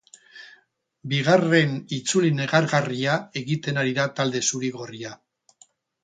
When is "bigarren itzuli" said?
1.09-2.31